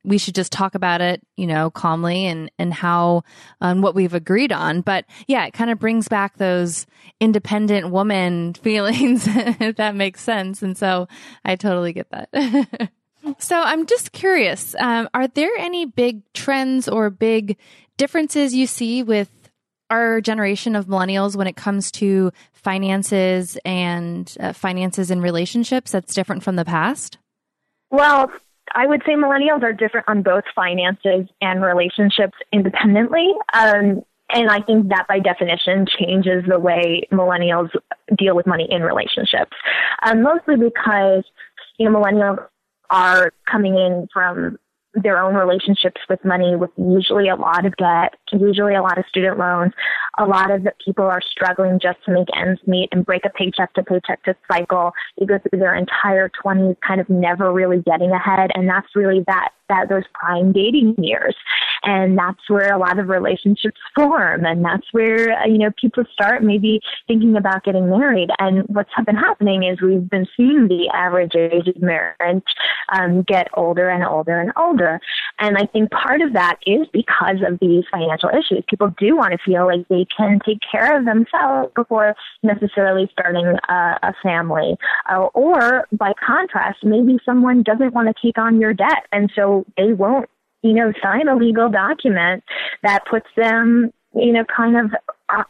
[0.03, 3.23] we should just talk about it, you know, calmly and, and how,
[3.61, 4.81] on what we've agreed on.
[4.81, 6.85] But yeah, it kind of brings back those
[7.21, 10.61] independent woman feelings, if that makes sense.
[10.61, 11.07] And so
[11.45, 12.91] I totally get that.
[13.39, 17.55] so I'm just curious, um, are there any big trends or big
[17.95, 19.29] differences you see with
[19.89, 26.13] our generation of millennials when it comes to finances and uh, finances in relationships that's
[26.13, 27.17] different from the past?
[27.91, 28.31] Well,
[28.75, 33.33] I would say millennials are different on both finances and relationships independently.
[33.53, 37.69] Um, and I think that by definition changes the way millennials
[38.15, 39.57] deal with money in relationships.
[40.03, 41.23] Um, mostly because,
[41.77, 42.45] you know, millennials
[42.91, 44.59] are coming in from
[44.93, 49.05] their own relationships with money with usually a lot of debt, usually a lot of
[49.07, 49.73] student loans.
[50.17, 53.73] A lot of people are struggling just to make ends meet and break a paycheck
[53.73, 54.91] to paycheck to cycle.
[55.17, 58.51] They go through their entire 20s kind of never really getting ahead.
[58.53, 61.35] And that's really that, that those prime dating years.
[61.83, 64.45] And that's where a lot of relationships form.
[64.45, 68.29] And that's where, uh, you know, people start maybe thinking about getting married.
[68.39, 72.43] And what's been happening is we've been seeing the average age of marriage
[72.91, 74.99] um, get older and older and older.
[75.39, 78.63] And I think part of that is because of these financial issues.
[78.67, 83.45] People do want to feel like they can take care of themselves before necessarily starting
[83.69, 84.75] a, a family.
[85.09, 89.05] Uh, or by contrast, maybe someone doesn't want to take on your debt.
[89.13, 90.29] And so they won't
[90.61, 92.43] you know, sign a legal document
[92.83, 94.91] that puts them, you know, kind of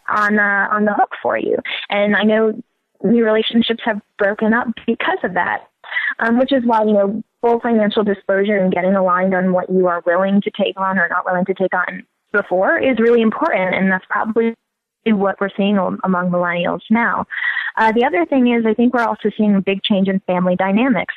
[0.07, 1.57] on uh, on the hook for you.
[1.89, 2.61] And I know
[3.03, 5.67] new relationships have broken up because of that,
[6.19, 9.87] um, which is why you know full financial disclosure and getting aligned on what you
[9.87, 13.75] are willing to take on or not willing to take on before is really important,
[13.75, 14.53] and that's probably
[15.05, 17.25] what we're seeing among millennials now.
[17.77, 20.55] Uh, the other thing is, I think we're also seeing a big change in family
[20.55, 21.13] dynamics.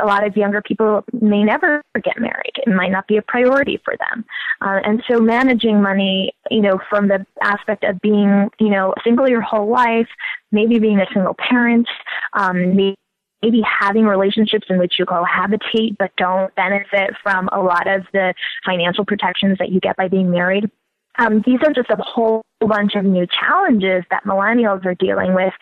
[0.00, 2.52] A lot of younger people may never get married.
[2.56, 4.24] It might not be a priority for them.
[4.60, 9.28] Uh, and so managing money, you know, from the aspect of being, you know, single
[9.28, 10.08] your whole life,
[10.52, 11.88] maybe being a single parent,
[12.34, 12.96] um, maybe
[13.44, 18.32] maybe having relationships in which you cohabitate but don't benefit from a lot of the
[18.64, 20.70] financial protections that you get by being married.
[21.18, 25.52] Um, these are just a whole bunch of new challenges that millennials are dealing with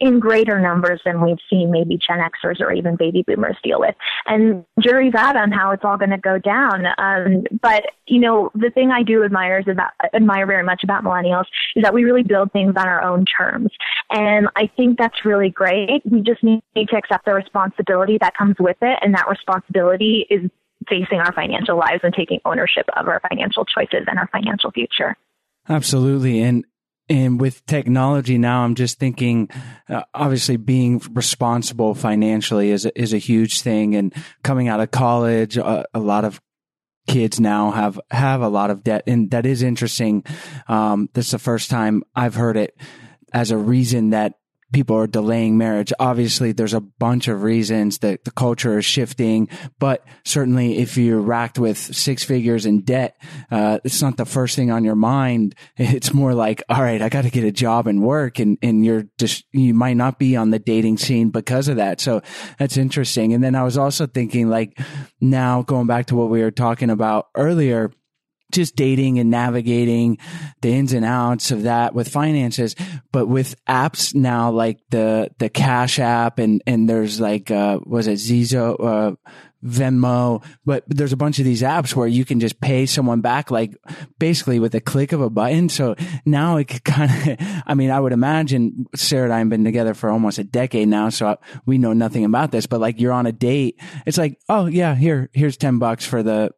[0.00, 3.94] in greater numbers than we've seen maybe Gen Xers or even baby boomers deal with.
[4.26, 6.86] And jury's out on how it's all going to go down.
[6.98, 11.44] Um, but, you know, the thing I do admire about, admire very much about millennials
[11.76, 13.70] is that we really build things on our own terms.
[14.10, 16.02] And I think that's really great.
[16.04, 18.98] We just need to accept the responsibility that comes with it.
[19.02, 20.50] And that responsibility is
[20.88, 25.16] facing our financial lives and taking ownership of our financial choices and our financial future.
[25.68, 26.40] Absolutely.
[26.40, 26.64] And
[27.08, 29.50] and with technology now, I'm just thinking,
[29.88, 33.94] uh, obviously being responsible financially is a, is a huge thing.
[33.94, 36.40] And coming out of college, uh, a lot of
[37.08, 40.24] kids now have have a lot of debt, and that is interesting.
[40.68, 42.76] Um, this is the first time I've heard it
[43.32, 44.34] as a reason that
[44.72, 45.92] people are delaying marriage.
[45.98, 49.48] Obviously, there's a bunch of reasons that the culture is shifting,
[49.78, 53.16] but certainly if you're racked with six figures in debt,
[53.50, 55.54] uh, it's not the first thing on your mind.
[55.92, 58.38] It's more like, all right, I got to get a job and work.
[58.38, 62.00] And, and you're just, you might not be on the dating scene because of that.
[62.00, 62.22] So
[62.58, 63.34] that's interesting.
[63.34, 64.78] And then I was also thinking like
[65.20, 67.92] now going back to what we were talking about earlier,
[68.52, 70.18] just dating and navigating
[70.60, 72.76] the ins and outs of that with finances.
[73.10, 78.06] But with apps now, like the, the Cash app and, and there's like, uh, was
[78.06, 79.16] it Zizo, uh,
[79.64, 83.50] Venmo, but there's a bunch of these apps where you can just pay someone back,
[83.50, 83.76] like
[84.18, 85.68] basically with a click of a button.
[85.68, 85.94] So
[86.24, 89.64] now it could kind of, I mean, I would imagine Sarah and I have been
[89.64, 91.10] together for almost a decade now.
[91.10, 93.80] So I, we know nothing about this, but like you're on a date.
[94.04, 96.50] It's like, oh yeah, here, here's 10 bucks for the,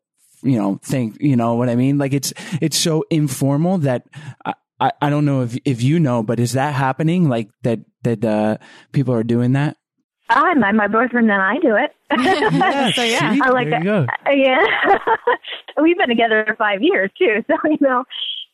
[0.45, 1.99] you know, think, you know what I mean?
[1.99, 4.07] Like it's, it's so informal that
[4.45, 7.29] I, I, I don't know if, if you know, but is that happening?
[7.29, 8.59] Like that, that, uh,
[8.93, 9.77] people are doing that?
[10.29, 11.95] I, my, my boyfriend and I do it.
[12.11, 13.37] yeah, so yeah.
[13.43, 14.07] I like there you go.
[14.27, 14.65] Uh, yeah.
[15.83, 17.45] We've been together for five years too.
[17.49, 18.05] So, you know,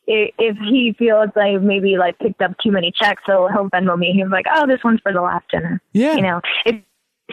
[0.07, 3.97] if, if he feels like maybe like picked up too many checks, so he'll Venmo
[3.97, 4.11] me.
[4.13, 5.81] He's like, oh, this one's for the last dinner.
[5.93, 6.15] Yeah.
[6.15, 6.83] You know, it,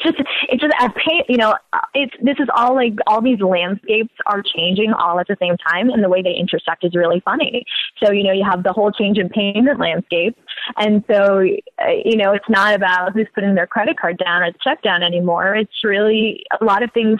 [0.04, 1.54] it's just it's just pay you know
[1.94, 5.90] it's this is all like all these landscapes are changing all at the same time
[5.90, 7.64] and the way they intersect is really funny
[8.02, 10.36] so you know you have the whole change in payment landscape
[10.76, 11.44] and so
[11.82, 14.82] uh, you know it's not about who's putting their credit card down or the check
[14.82, 17.18] down anymore it's really a lot of things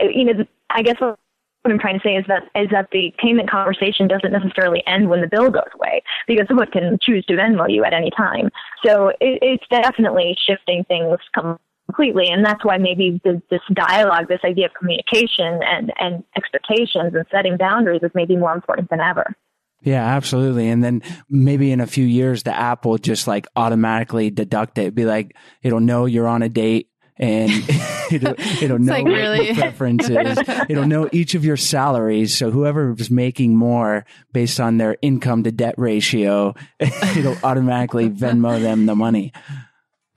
[0.00, 3.12] uh, you know i guess what I'm trying to say is that is that the
[3.18, 7.34] payment conversation doesn't necessarily end when the bill goes away because someone can choose to
[7.34, 8.48] Venmo you at any time.
[8.86, 14.40] So it, it's definitely shifting things completely and that's why maybe this, this dialogue this
[14.44, 19.34] idea of communication and and expectations and setting boundaries is maybe more important than ever
[19.82, 20.68] yeah, absolutely.
[20.68, 24.94] And then maybe in a few years, the app will just like automatically deduct it.
[24.94, 27.50] Be like, it'll know you're on a date and
[28.12, 30.38] it'll, it'll know like really- preferences.
[30.68, 32.36] it'll know each of your salaries.
[32.36, 38.60] So whoever is making more based on their income to debt ratio, it'll automatically Venmo
[38.60, 39.32] them the money.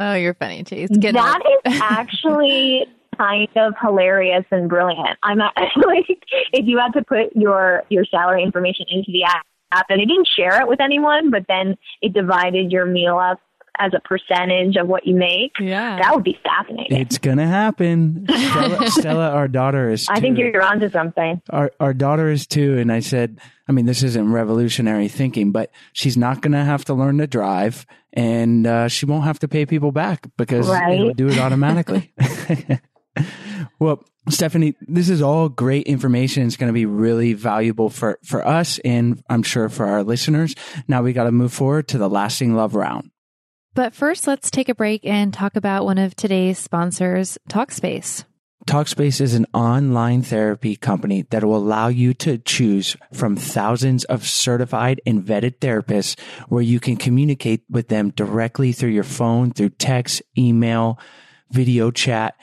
[0.02, 0.90] Oh, you're funny, Chase.
[0.90, 2.88] Get That is actually
[3.18, 5.20] kind of hilarious and brilliant.
[5.22, 5.54] I'm not,
[5.86, 6.08] like,
[6.54, 10.28] if you had to put your your salary information into the app and it didn't
[10.36, 13.40] share it with anyone, but then it divided your meal up
[13.82, 15.54] as a percentage of what you make.
[15.60, 15.98] Yeah.
[16.00, 16.98] That would be fascinating.
[17.02, 18.26] It's gonna happen.
[18.30, 20.08] Stella, Stella our daughter is.
[20.10, 21.42] I think you're onto something.
[21.50, 25.72] our our daughter is two, and I said, I mean, this isn't revolutionary thinking, but
[25.94, 29.48] she's not going to have to learn to drive, and uh, she won't have to
[29.48, 30.94] pay people back because Right.
[31.00, 32.14] it'll do it automatically.
[33.80, 36.46] well, Stephanie, this is all great information.
[36.46, 40.54] It's going to be really valuable for for us, and I'm sure for our listeners.
[40.88, 43.10] Now we got to move forward to the lasting love round.
[43.74, 48.26] But first, let's take a break and talk about one of today's sponsors, Talkspace.
[48.68, 54.28] Talkspace is an online therapy company that will allow you to choose from thousands of
[54.28, 59.70] certified and vetted therapists where you can communicate with them directly through your phone, through
[59.70, 61.00] text, email,
[61.50, 62.36] video chat,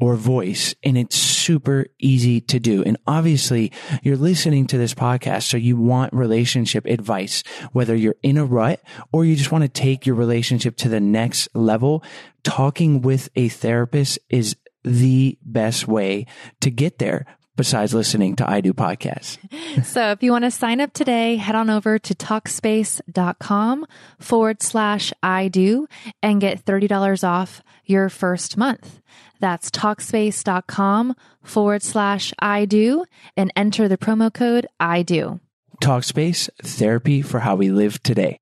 [0.00, 0.74] or voice.
[0.82, 2.82] And it's super easy to do.
[2.82, 3.72] And obviously
[4.02, 5.44] you're listening to this podcast.
[5.44, 7.42] So you want relationship advice,
[7.72, 8.80] whether you're in a rut
[9.12, 12.02] or you just want to take your relationship to the next level.
[12.42, 16.26] Talking with a therapist is the best way
[16.60, 17.26] to get there
[17.60, 19.36] besides listening to I Do podcasts.
[19.84, 23.86] So if you want to sign up today, head on over to talkspace.com
[24.18, 25.86] forward slash I do
[26.22, 29.00] and get $30 off your first month.
[29.38, 33.04] That's talkspace.com forward slash I do
[33.36, 35.38] and enter the promo code I do.
[35.82, 38.38] Talkspace, therapy for how we live today.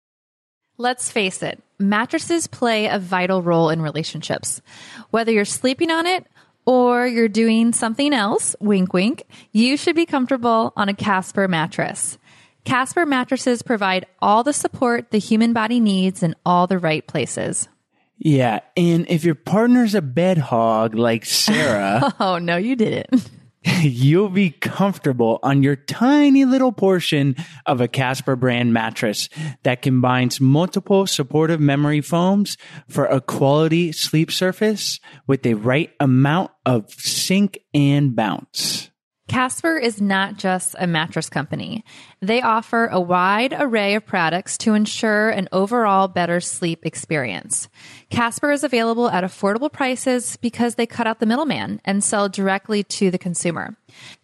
[0.77, 4.63] Let's face it, mattresses play a vital role in relationships.
[5.11, 6.27] Whether you're sleeping on it
[6.69, 12.19] or you're doing something else, wink wink, you should be comfortable on a Casper mattress.
[12.67, 17.71] Casper mattresses provide all the support the human body needs in all the right places.
[18.19, 18.61] Yeah.
[18.77, 23.31] And if your partner's a bed hog like Sarah, Oh, no, you didn't.
[23.83, 27.37] you'll be comfortable on your tiny little portion
[27.67, 29.29] of a Casper brand mattress
[29.63, 32.57] that combines multiple supportive memory foams
[32.89, 38.88] for a quality sleep surface with the right amount of sink and bounce.
[39.29, 41.85] Casper is not just a mattress company.
[42.21, 47.69] They offer a wide array of products to ensure an overall better sleep experience.
[48.09, 52.83] Casper is available at affordable prices because they cut out the middleman and sell directly
[52.85, 53.77] to the consumer.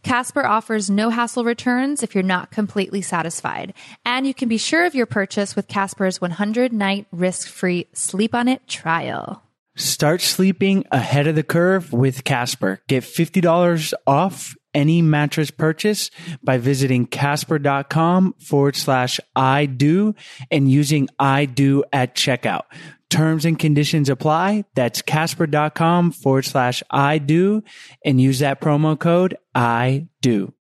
[0.03, 3.75] Casper offers no hassle returns if you're not completely satisfied,
[4.07, 8.35] and you can be sure of your purchase with Casper's 100 night risk free sleep
[8.35, 9.43] on it trial.
[9.77, 12.81] Start sleeping ahead of the curve with Casper.
[12.87, 16.11] Get $50 off any mattress purchase
[16.43, 20.15] by visiting casper.com forward slash I do
[20.51, 22.63] and using I do at checkout.
[23.11, 24.65] Terms and conditions apply.
[24.75, 27.63] That's casper.com forward slash I do
[28.05, 30.53] and use that promo code I do.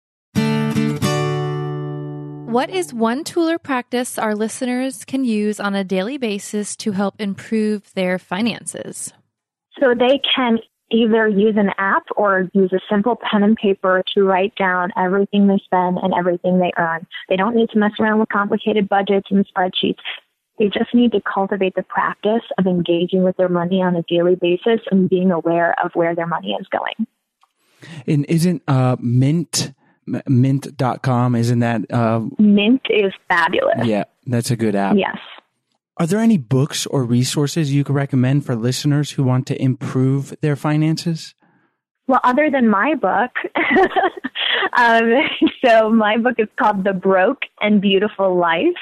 [2.53, 6.91] What is one tool or practice our listeners can use on a daily basis to
[6.91, 9.11] help improve their finances?
[9.79, 10.59] So they can
[10.93, 15.47] either use an app or use a simple pen and paper to write down everything
[15.47, 17.05] they spend and everything they earn.
[17.29, 19.97] They don't need to mess around with complicated budgets and spreadsheets.
[20.59, 24.35] They just need to cultivate the practice of engaging with their money on a daily
[24.35, 27.07] basis and being aware of where their money is going.
[28.05, 29.73] And isn't uh, Mint,
[30.05, 33.85] mint.com, isn't that, uh, Mint is fabulous.
[33.85, 34.95] yeah, that's a good app.
[34.95, 35.17] Yes.
[35.97, 40.33] Are there any books or resources you could recommend for listeners who want to improve
[40.41, 41.35] their finances?
[42.07, 43.31] Well, other than my book,
[44.77, 45.13] um,
[45.65, 48.81] so my book is called The Broke and Beautiful Life,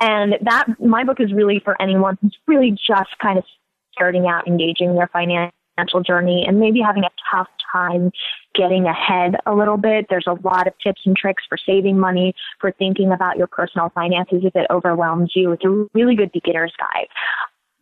[0.00, 3.44] and that my book is really for anyone who's really just kind of
[3.92, 5.08] starting out, engaging their
[5.80, 8.10] financial journey, and maybe having a tough time
[8.54, 10.06] getting ahead a little bit.
[10.08, 13.90] There's a lot of tips and tricks for saving money, for thinking about your personal
[13.94, 15.52] finances if it overwhelms you.
[15.52, 17.08] It's a really good beginner's guide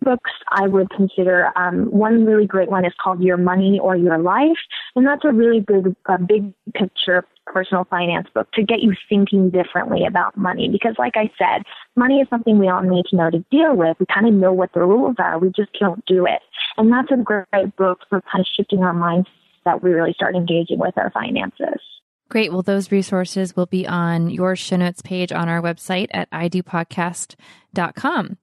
[0.00, 1.50] books I would consider.
[1.56, 4.56] Um, one really great one is called Your Money or Your Life,
[4.94, 9.50] and that's a really good, uh, big picture personal finance book to get you thinking
[9.50, 10.68] differently about money.
[10.68, 11.62] Because, like I said,
[11.98, 13.96] money is something we all need to know to deal with.
[13.98, 16.40] We kind of know what the rules are, we just don't do it.
[16.76, 19.28] And that's a great book for kind of shifting our minds
[19.64, 21.80] that we really start engaging with our finances.
[22.28, 22.52] Great.
[22.52, 28.36] Well, those resources will be on your show notes page on our website at idopodcast.com.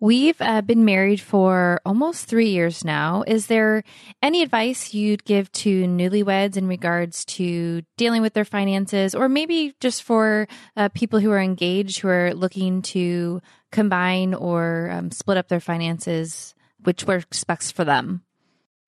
[0.00, 3.24] We've uh, been married for almost three years now.
[3.26, 3.82] Is there
[4.22, 9.74] any advice you'd give to newlyweds in regards to dealing with their finances, or maybe
[9.80, 10.46] just for
[10.76, 13.40] uh, people who are engaged who are looking to
[13.72, 18.22] combine or um, split up their finances, which works best for them?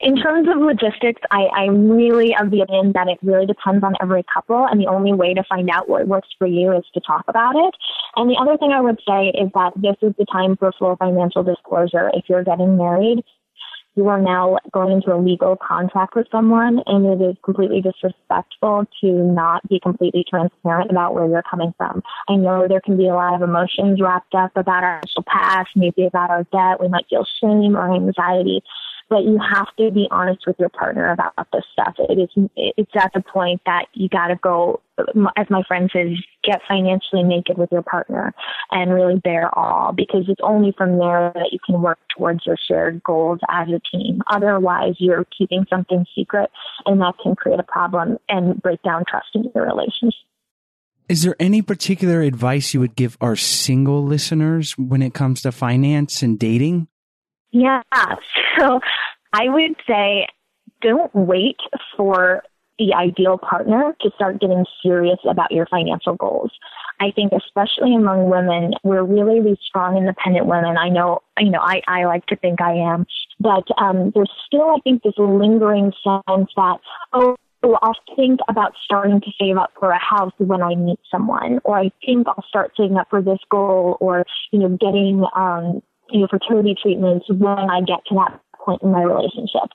[0.01, 3.95] In terms of logistics, I, I'm really of the opinion that it really depends on
[4.01, 7.01] every couple, and the only way to find out what works for you is to
[7.01, 7.75] talk about it.
[8.17, 10.97] And the other thing I would say is that this is the time for full
[10.97, 12.11] financial disclosure.
[12.15, 13.23] If you're getting married,
[13.95, 18.87] you are now going into a legal contract with someone, and it is completely disrespectful
[19.03, 22.03] to not be completely transparent about where you're coming from.
[22.27, 26.07] I know there can be a lot of emotions wrapped up about our past, maybe
[26.07, 26.81] about our debt.
[26.81, 28.63] We might feel shame or anxiety
[29.11, 31.95] but you have to be honest with your partner about this stuff.
[31.99, 34.81] It is it's at the point that you got to go,
[35.37, 38.33] as my friend says, get financially naked with your partner
[38.71, 42.57] and really bear all because it's only from there that you can work towards your
[42.69, 44.23] shared goals as a team.
[44.31, 46.49] Otherwise, you're keeping something secret,
[46.87, 50.15] and that can create a problem and break down trust in your relationship.
[51.09, 55.51] Is there any particular advice you would give our single listeners when it comes to
[55.51, 56.87] finance and dating?
[57.53, 57.83] Yeah.
[58.59, 58.81] So
[59.33, 60.27] I would say
[60.81, 61.59] don't wait
[61.97, 62.43] for
[62.79, 66.51] the ideal partner to start getting serious about your financial goals.
[66.99, 70.79] I think especially among women, we're really, really strong independent women.
[70.79, 73.07] I know, you know, I, I like to think I am,
[73.39, 76.79] but um, there's still, I think, this lingering sense that,
[77.13, 81.61] oh, I'll think about starting to save up for a house when I meet someone,
[81.65, 85.83] or I think I'll start saving up for this goal, or you know, getting um,
[86.13, 89.71] you know, fertility treatments when I get to that point in my relationship.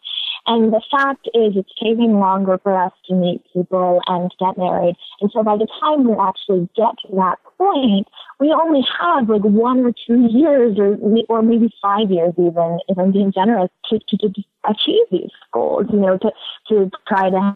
[0.48, 4.96] And the fact is, it's taking longer for us to meet people and get married.
[5.20, 8.08] And so by the time we actually get to that point,
[8.40, 10.98] we only have like one or two years or,
[11.30, 15.88] or maybe five years even, if I'm being generous, to, to, to achieve these goals,
[15.92, 16.32] you know, to,
[16.70, 17.56] to try to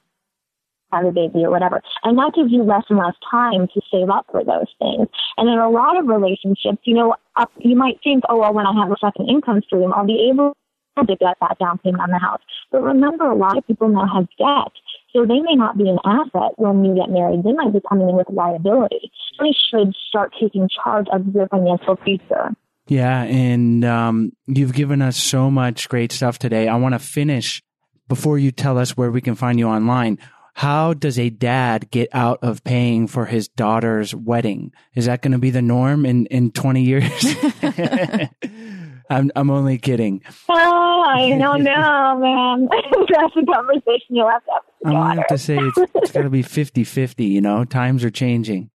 [0.91, 1.81] have a baby or whatever.
[2.03, 5.07] And that gives you less and less time to save up for those things.
[5.37, 8.65] And in a lot of relationships, you know, up, you might think, oh, well, when
[8.65, 10.55] I have a second income stream, I'll be able
[10.97, 12.41] to get that down payment on the house.
[12.71, 14.73] But remember, a lot of people now have debt.
[15.13, 17.43] So they may not be an asset when you get married.
[17.43, 19.11] They might be coming in with liability.
[19.39, 22.51] You should start taking charge of your financial future.
[22.87, 26.67] Yeah, and um, you've given us so much great stuff today.
[26.67, 27.61] I want to finish
[28.07, 30.17] before you tell us where we can find you online.
[30.59, 34.73] How does a dad get out of paying for his daughter's wedding?
[34.93, 37.25] Is that going to be the norm in, in 20 years?
[39.09, 40.21] I'm, I'm only kidding.
[40.49, 42.67] Oh, I don't know, man.
[43.09, 46.11] That's a conversation you'll have to have I'm going to have to say it's, it's
[46.11, 47.63] got to be 50 50, you know?
[47.63, 48.69] Times are changing.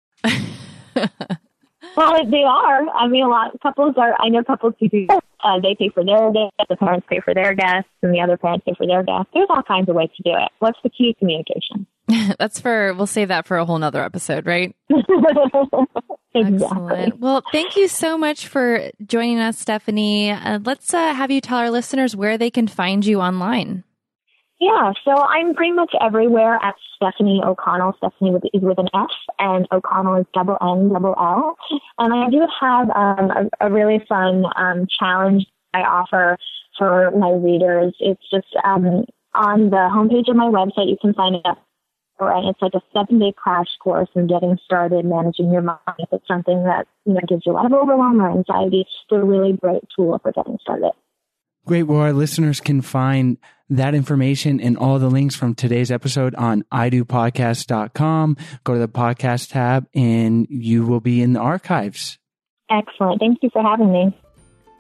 [1.98, 2.90] Well, they are.
[2.90, 4.16] I mean, a lot of couples are.
[4.20, 5.08] I know couples who do.
[5.44, 6.56] Uh, they pay for their guests.
[6.70, 9.30] The parents pay for their guests, and the other parents pay for their guests.
[9.34, 10.52] There's all kinds of ways to do it.
[10.60, 11.16] What's the key?
[11.18, 11.88] Communication.
[12.40, 14.76] That's for, we'll save that for a whole nother episode, right?
[14.90, 15.86] exactly.
[16.36, 17.20] Excellent.
[17.20, 20.32] Well, thank you so much for joining us, Stephanie.
[20.32, 23.84] Uh, let's uh, have you tell our listeners where they can find you online.
[24.62, 27.96] Yeah, so I'm pretty much everywhere at Stephanie O'Connell.
[27.98, 29.10] Stephanie with, is with an F,
[29.40, 31.58] and O'Connell is double N, double L.
[31.98, 36.38] And I do have um, a, a really fun um, challenge I offer
[36.78, 37.96] for my readers.
[38.00, 40.90] It's just um, on the homepage of my website.
[40.90, 41.58] You can sign up
[42.22, 42.46] it.
[42.50, 45.80] It's like a seven-day crash course in getting started managing your money.
[45.98, 49.12] If it's something that you know gives you a lot of overwhelm or anxiety, it's
[49.12, 50.92] a really great tool for getting started.
[51.66, 51.84] Great.
[51.84, 53.38] Well, our listeners can find
[53.72, 58.38] that information and all the links from today's episode on idopodcast.com.
[58.64, 62.20] Go to the podcast tab and you will be in the archives.
[62.70, 63.20] Excellent.
[63.20, 64.18] Thank you for having me.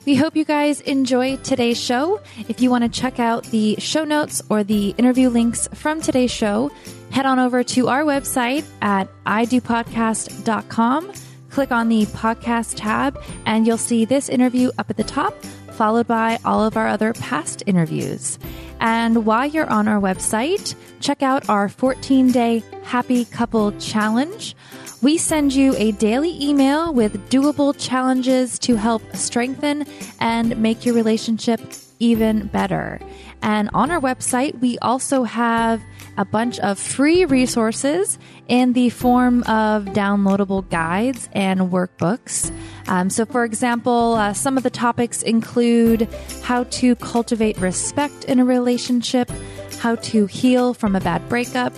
[0.06, 2.22] We hope you guys enjoy today's show.
[2.50, 6.32] If you want to check out the show notes or the interview links from today's
[6.32, 6.72] show,
[7.12, 11.12] head on over to our website at idopodcast.com.
[11.52, 15.36] Click on the podcast tab, and you'll see this interview up at the top,
[15.72, 18.38] followed by all of our other past interviews.
[18.80, 24.56] And while you're on our website, check out our 14 day Happy Couple Challenge.
[25.02, 29.86] We send you a daily email with doable challenges to help strengthen
[30.20, 31.60] and make your relationship
[32.02, 33.00] even better.
[33.42, 35.82] And on our website, we also have
[36.18, 42.52] a bunch of free resources in the form of downloadable guides and workbooks.
[42.88, 46.10] Um, so, for example, uh, some of the topics include
[46.44, 49.32] how to cultivate respect in a relationship,
[49.80, 51.74] how to heal from a bad breakup,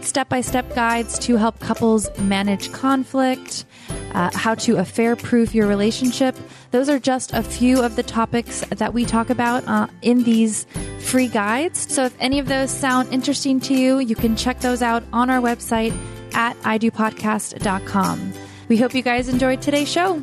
[0.00, 3.64] step by step guides to help couples manage conflict,
[4.12, 6.36] uh, how to affair proof your relationship.
[6.70, 10.66] Those are just a few of the topics that we talk about uh, in these
[11.00, 11.92] free guides.
[11.92, 15.30] So if any of those sound interesting to you, you can check those out on
[15.30, 15.96] our website
[16.34, 18.32] at idopodcast.com.
[18.68, 20.22] We hope you guys enjoyed today's show.